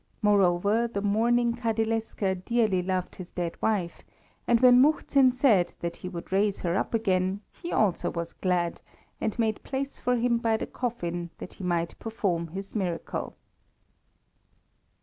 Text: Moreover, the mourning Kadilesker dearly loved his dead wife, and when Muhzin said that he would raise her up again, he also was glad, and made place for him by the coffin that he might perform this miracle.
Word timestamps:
Moreover, 0.23 0.87
the 0.87 0.99
mourning 1.03 1.53
Kadilesker 1.53 2.43
dearly 2.43 2.81
loved 2.81 3.17
his 3.17 3.29
dead 3.29 3.55
wife, 3.61 4.01
and 4.47 4.59
when 4.59 4.81
Muhzin 4.81 5.31
said 5.31 5.75
that 5.79 5.97
he 5.97 6.09
would 6.09 6.31
raise 6.31 6.61
her 6.61 6.75
up 6.75 6.95
again, 6.95 7.41
he 7.51 7.71
also 7.71 8.09
was 8.09 8.33
glad, 8.33 8.81
and 9.21 9.37
made 9.37 9.61
place 9.61 9.99
for 9.99 10.15
him 10.15 10.39
by 10.39 10.57
the 10.57 10.65
coffin 10.65 11.29
that 11.37 11.53
he 11.53 11.63
might 11.63 11.99
perform 11.99 12.49
this 12.55 12.73
miracle. 12.73 13.37